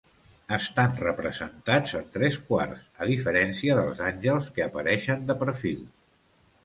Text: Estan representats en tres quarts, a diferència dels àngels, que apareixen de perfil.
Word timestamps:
Estan 0.55 0.95
representats 1.01 1.93
en 1.99 2.07
tres 2.15 2.39
quarts, 2.47 2.81
a 3.05 3.09
diferència 3.11 3.77
dels 3.81 4.01
àngels, 4.09 4.49
que 4.57 4.65
apareixen 4.67 5.29
de 5.29 5.37
perfil. 5.45 5.89